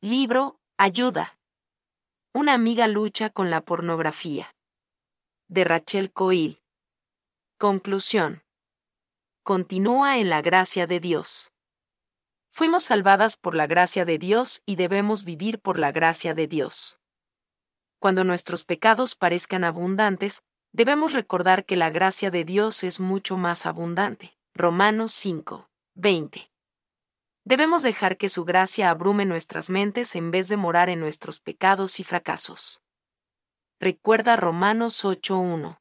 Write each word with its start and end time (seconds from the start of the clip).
Libro, 0.00 0.60
Ayuda. 0.76 1.40
Una 2.32 2.54
amiga 2.54 2.86
lucha 2.86 3.30
con 3.30 3.50
la 3.50 3.62
pornografía. 3.62 4.54
De 5.48 5.64
Rachel 5.64 6.12
Coil. 6.12 6.62
Conclusión. 7.58 8.44
Continúa 9.42 10.18
en 10.18 10.30
la 10.30 10.40
gracia 10.40 10.86
de 10.86 11.00
Dios. 11.00 11.50
Fuimos 12.48 12.84
salvadas 12.84 13.36
por 13.36 13.56
la 13.56 13.66
gracia 13.66 14.04
de 14.04 14.18
Dios 14.18 14.62
y 14.64 14.76
debemos 14.76 15.24
vivir 15.24 15.58
por 15.58 15.80
la 15.80 15.90
gracia 15.90 16.32
de 16.32 16.46
Dios. 16.46 17.00
Cuando 17.98 18.22
nuestros 18.22 18.62
pecados 18.62 19.16
parezcan 19.16 19.64
abundantes, 19.64 20.44
debemos 20.70 21.12
recordar 21.12 21.64
que 21.64 21.74
la 21.74 21.90
gracia 21.90 22.30
de 22.30 22.44
Dios 22.44 22.84
es 22.84 23.00
mucho 23.00 23.36
más 23.36 23.66
abundante. 23.66 24.38
Romanos 24.54 25.10
5, 25.10 25.68
20. 25.96 26.52
Debemos 27.48 27.82
dejar 27.82 28.18
que 28.18 28.28
su 28.28 28.44
gracia 28.44 28.90
abrume 28.90 29.24
nuestras 29.24 29.70
mentes 29.70 30.14
en 30.16 30.30
vez 30.30 30.48
de 30.48 30.58
morar 30.58 30.90
en 30.90 31.00
nuestros 31.00 31.40
pecados 31.40 31.98
y 31.98 32.04
fracasos. 32.04 32.82
Recuerda 33.80 34.36
Romanos 34.36 35.02
8.1. 35.02 35.78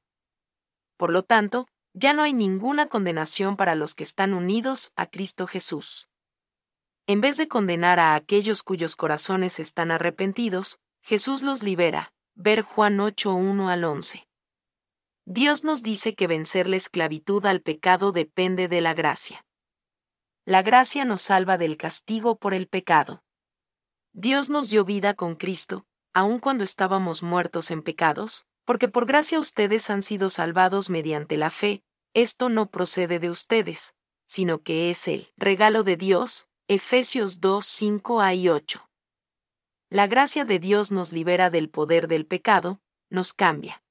Por 0.95 1.11
lo 1.11 1.23
tanto, 1.23 1.67
ya 1.91 2.13
no 2.13 2.23
hay 2.23 2.31
ninguna 2.31 2.87
condenación 2.87 3.57
para 3.57 3.75
los 3.75 3.95
que 3.95 4.05
están 4.05 4.33
unidos 4.33 4.93
a 4.95 5.07
Cristo 5.07 5.45
Jesús. 5.45 6.07
En 7.05 7.19
vez 7.19 7.35
de 7.35 7.49
condenar 7.49 7.99
a 7.99 8.15
aquellos 8.15 8.63
cuyos 8.63 8.95
corazones 8.95 9.59
están 9.59 9.91
arrepentidos, 9.91 10.79
Jesús 11.01 11.41
los 11.41 11.63
libera. 11.63 12.13
Ver 12.33 12.61
Juan 12.61 12.97
8.1 12.97 13.69
al 13.69 13.83
11. 13.83 14.25
Dios 15.25 15.65
nos 15.65 15.83
dice 15.83 16.15
que 16.15 16.27
vencer 16.27 16.69
la 16.69 16.77
esclavitud 16.77 17.45
al 17.45 17.59
pecado 17.61 18.13
depende 18.13 18.69
de 18.69 18.79
la 18.79 18.93
gracia. 18.93 19.43
La 20.47 20.61
gracia 20.61 21.03
nos 21.03 21.23
salva 21.23 21.57
del 21.57 21.75
castigo 21.75 22.37
por 22.37 22.53
el 22.53 22.69
pecado. 22.69 23.21
Dios 24.13 24.49
nos 24.49 24.69
dio 24.69 24.85
vida 24.85 25.13
con 25.13 25.35
Cristo, 25.35 25.85
aun 26.13 26.39
cuando 26.39 26.63
estábamos 26.63 27.21
muertos 27.21 27.69
en 27.69 27.83
pecados, 27.83 28.45
porque 28.63 28.87
por 28.87 29.05
gracia 29.05 29.39
ustedes 29.39 29.89
han 29.89 30.01
sido 30.01 30.29
salvados 30.29 30.89
mediante 30.89 31.35
la 31.35 31.49
fe, 31.49 31.83
esto 32.13 32.47
no 32.47 32.69
procede 32.69 33.19
de 33.19 33.29
ustedes, 33.29 33.93
sino 34.25 34.63
que 34.63 34.89
es 34.89 35.09
el 35.09 35.33
regalo 35.35 35.83
de 35.83 35.97
Dios, 35.97 36.47
Efesios 36.69 37.41
2, 37.41 37.65
5 37.65 38.21
a 38.21 38.33
y 38.33 38.47
8. 38.47 38.89
La 39.89 40.07
gracia 40.07 40.45
de 40.45 40.59
Dios 40.59 40.93
nos 40.93 41.11
libera 41.11 41.49
del 41.49 41.69
poder 41.69 42.07
del 42.07 42.25
pecado, 42.25 42.79
nos 43.09 43.33
cambia. 43.33 43.83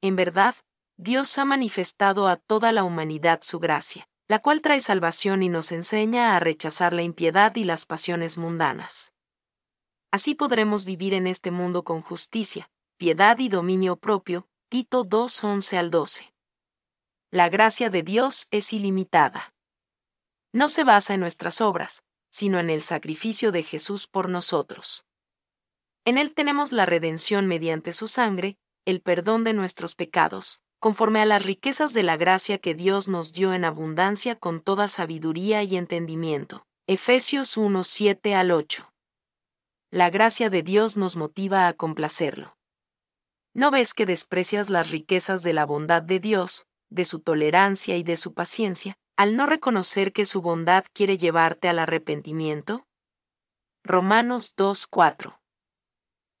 En 0.00 0.14
verdad, 0.14 0.54
Dios 0.96 1.36
ha 1.38 1.44
manifestado 1.44 2.28
a 2.28 2.36
toda 2.36 2.70
la 2.70 2.84
humanidad 2.84 3.40
su 3.42 3.58
gracia, 3.58 4.08
la 4.28 4.40
cual 4.40 4.60
trae 4.60 4.80
salvación 4.80 5.42
y 5.42 5.48
nos 5.48 5.70
enseña 5.70 6.36
a 6.36 6.40
rechazar 6.40 6.92
la 6.92 7.02
impiedad 7.02 7.54
y 7.54 7.64
las 7.64 7.86
pasiones 7.86 8.36
mundanas. 8.36 9.12
Así 10.10 10.34
podremos 10.34 10.84
vivir 10.84 11.14
en 11.14 11.26
este 11.26 11.50
mundo 11.50 11.84
con 11.84 12.02
justicia, 12.02 12.70
piedad 12.96 13.38
y 13.38 13.48
dominio 13.48 13.96
propio, 13.96 14.48
Tito 14.68 15.04
2, 15.04 15.44
11 15.44 15.78
al 15.78 15.90
12. 15.90 16.34
La 17.30 17.48
gracia 17.48 17.90
de 17.90 18.02
Dios 18.02 18.48
es 18.50 18.72
ilimitada. 18.72 19.54
No 20.52 20.68
se 20.68 20.84
basa 20.84 21.14
en 21.14 21.20
nuestras 21.20 21.60
obras, 21.60 22.02
sino 22.30 22.58
en 22.58 22.70
el 22.70 22.82
sacrificio 22.82 23.52
de 23.52 23.62
Jesús 23.62 24.06
por 24.06 24.28
nosotros. 24.28 25.04
En 26.04 26.18
Él 26.18 26.34
tenemos 26.34 26.72
la 26.72 26.86
redención 26.86 27.46
mediante 27.46 27.92
su 27.92 28.08
sangre, 28.08 28.56
el 28.84 29.02
perdón 29.02 29.44
de 29.44 29.52
nuestros 29.52 29.94
pecados, 29.94 30.62
conforme 30.86 31.20
a 31.20 31.26
las 31.26 31.44
riquezas 31.44 31.92
de 31.94 32.04
la 32.04 32.16
gracia 32.16 32.58
que 32.58 32.72
Dios 32.72 33.08
nos 33.08 33.32
dio 33.32 33.52
en 33.54 33.64
abundancia 33.64 34.36
con 34.36 34.60
toda 34.60 34.86
sabiduría 34.86 35.64
y 35.64 35.76
entendimiento. 35.76 36.64
Efesios 36.86 37.56
1, 37.56 37.82
7 37.82 38.36
al 38.36 38.52
8. 38.52 38.88
La 39.90 40.10
gracia 40.10 40.48
de 40.48 40.62
Dios 40.62 40.96
nos 40.96 41.16
motiva 41.16 41.66
a 41.66 41.72
complacerlo. 41.72 42.56
¿No 43.52 43.72
ves 43.72 43.94
que 43.94 44.06
desprecias 44.06 44.70
las 44.70 44.92
riquezas 44.92 45.42
de 45.42 45.54
la 45.54 45.66
bondad 45.66 46.02
de 46.02 46.20
Dios, 46.20 46.68
de 46.88 47.04
su 47.04 47.18
tolerancia 47.18 47.96
y 47.96 48.04
de 48.04 48.16
su 48.16 48.32
paciencia, 48.32 48.96
al 49.16 49.34
no 49.34 49.46
reconocer 49.46 50.12
que 50.12 50.24
su 50.24 50.40
bondad 50.40 50.84
quiere 50.92 51.18
llevarte 51.18 51.68
al 51.68 51.80
arrepentimiento? 51.80 52.86
Romanos 53.82 54.54
2.4 54.56 55.36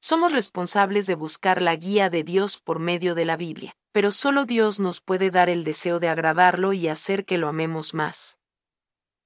Somos 0.08 0.30
responsables 0.30 1.08
de 1.08 1.16
buscar 1.16 1.60
la 1.60 1.74
guía 1.74 2.10
de 2.10 2.22
Dios 2.22 2.58
por 2.58 2.78
medio 2.78 3.16
de 3.16 3.24
la 3.24 3.36
Biblia, 3.36 3.74
pero 3.90 4.12
solo 4.12 4.44
Dios 4.44 4.78
nos 4.78 5.00
puede 5.00 5.32
dar 5.32 5.48
el 5.48 5.64
deseo 5.64 5.98
de 5.98 6.06
agradarlo 6.06 6.72
y 6.72 6.86
hacer 6.86 7.24
que 7.24 7.38
lo 7.38 7.48
amemos 7.48 7.92
más. 7.92 8.38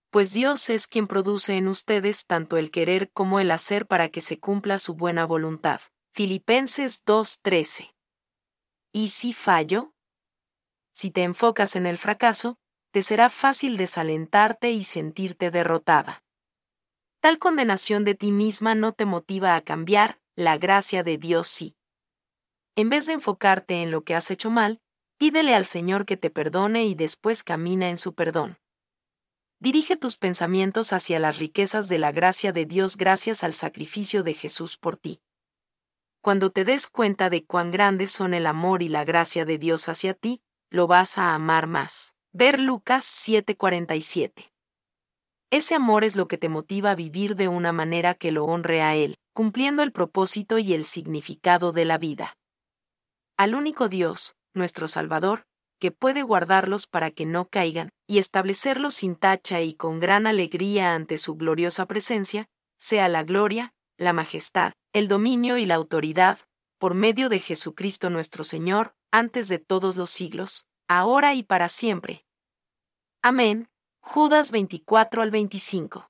Pues 0.09 0.33
Dios 0.33 0.71
es 0.71 0.87
quien 0.87 1.07
produce 1.07 1.59
en 1.59 1.69
ustedes 1.69 2.25
tanto 2.25 2.57
el 2.57 2.71
querer 2.71 3.11
como 3.13 3.41
el 3.41 3.51
hacer 3.51 3.87
para 3.87 4.09
que 4.09 4.23
se 4.23 4.41
cumpla 4.41 4.79
su 4.79 4.95
buena 4.95 5.27
voluntad. 5.27 5.83
Filipenses 6.13 7.05
2.13 7.05 7.93
¿Y 8.91 9.09
si 9.09 9.35
fallo? 9.35 9.93
Si 10.95 11.11
te 11.11 11.25
enfocas 11.25 11.77
en 11.77 11.85
el 11.85 11.99
fracaso, 11.99 12.57
te 12.91 13.03
será 13.03 13.29
fácil 13.29 13.77
desalentarte 13.77 14.71
y 14.71 14.85
sentirte 14.85 15.51
derrotada. 15.51 16.25
Tal 17.21 17.39
condenación 17.39 18.03
de 18.05 18.15
ti 18.15 18.33
misma 18.33 18.75
no 18.75 18.93
te 18.93 19.05
motiva 19.05 19.57
a 19.57 19.61
cambiar, 19.61 20.21
la 20.41 20.59
gracia 20.59 21.03
de 21.03 21.19
Dios 21.19 21.49
sí. 21.49 21.77
En 22.75 22.89
vez 22.89 23.07
de 23.07 23.13
enfocarte 23.13 23.83
en 23.83 23.91
lo 23.91 24.05
que 24.05 24.15
has 24.15 24.31
hecho 24.31 24.51
mal, 24.51 24.81
pídele 25.19 25.55
al 25.55 25.67
Señor 25.67 26.07
que 26.07 26.17
te 26.17 26.31
perdone 26.31 26.87
y 26.87 26.95
después 26.95 27.45
camina 27.45 27.91
en 27.91 27.99
su 27.99 28.15
perdón. 28.15 28.59
Dirige 29.59 29.97
tus 29.97 30.17
pensamientos 30.17 30.95
hacia 30.95 31.19
las 31.19 31.39
riquezas 31.39 31.89
de 31.89 31.99
la 31.99 32.13
gracia 32.13 32.53
de 32.53 32.65
Dios 32.65 32.97
gracias 32.97 33.45
al 33.45 33.53
sacrificio 33.53 34.23
de 34.23 34.33
Jesús 34.33 34.79
por 34.79 34.97
ti. 34.97 35.21
Cuando 36.23 36.51
te 36.51 36.65
des 36.65 36.89
cuenta 36.89 37.29
de 37.29 37.45
cuán 37.45 37.71
grandes 37.71 38.11
son 38.11 38.33
el 38.33 38.47
amor 38.47 38.83
y 38.83 38.89
la 38.89 39.05
gracia 39.05 39.45
de 39.45 39.59
Dios 39.59 39.89
hacia 39.91 40.15
ti, 40.15 40.41
lo 40.71 40.87
vas 40.87 41.19
a 41.19 41.35
amar 41.35 41.67
más. 41.67 42.15
Ver 42.33 42.59
Lucas 42.59 43.05
7:47. 43.05 44.51
Ese 45.51 45.75
amor 45.75 46.05
es 46.05 46.17
lo 46.17 46.29
que 46.29 46.39
te 46.39 46.49
motiva 46.49 46.93
a 46.93 46.95
vivir 46.95 47.37
de 47.37 47.49
una 47.49 47.73
manera 47.73 48.15
que 48.15 48.31
lo 48.31 48.45
honre 48.45 48.81
a 48.81 48.95
Él, 48.95 49.19
cumpliendo 49.33 49.83
el 49.83 49.93
propósito 49.93 50.59
y 50.59 50.75
el 50.75 50.85
significado 50.85 51.73
de 51.73 51.85
la 51.85 51.99
vida. 51.99 52.37
Al 53.37 53.55
único 53.55 53.89
Dios, 53.89 54.35
nuestro 54.55 54.89
Salvador, 54.89 55.47
que 55.79 55.91
puede 55.91 56.23
guardarlos 56.23 56.87
para 56.87 57.11
que 57.11 57.25
no 57.25 57.49
caigan, 57.49 57.91
y 58.07 58.19
establecerlos 58.19 58.95
sin 58.95 59.17
tacha 59.17 59.63
y 59.63 59.75
con 59.75 59.99
gran 59.99 60.27
alegría 60.27 60.95
ante 60.95 61.17
su 61.17 61.37
gloriosa 61.37 61.87
presencia, 61.87 62.49
sea 62.79 63.09
la 63.09 63.25
gloria, 63.25 63.73
la 63.97 64.13
majestad, 64.13 64.73
el 64.93 65.09
dominio 65.09 65.57
y 65.57 65.67
la 65.67 65.77
autoridad, 65.77 66.39
por 66.79 66.95
medio 66.95 67.29
de 67.29 67.39
Jesucristo 67.39 68.11
nuestro 68.11 68.45
Señor, 68.45 68.95
antes 69.11 69.49
de 69.49 69.59
todos 69.59 69.97
los 69.97 70.11
siglos, 70.11 70.67
ahora 70.89 71.35
y 71.35 71.43
para 71.43 71.69
siempre. 71.69 72.25
Amén. 73.23 73.69
Judas 74.01 74.51
24 74.51 75.23
al 75.23 75.31
25. 75.31 76.10